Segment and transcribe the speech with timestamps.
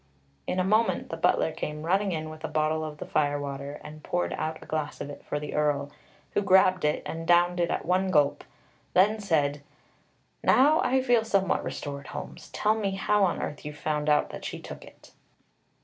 [0.47, 3.79] In a moment the butler came running in with a bottle of the fire water,
[3.83, 5.91] and poured out a glass of it for the Earl,
[6.31, 8.43] who grabbed it, and downed it at one gulp,
[8.95, 9.61] then said:
[10.43, 12.49] "Now I feel somewhat restored, Holmes.
[12.49, 15.11] Tell me how on earth you found out that she took it."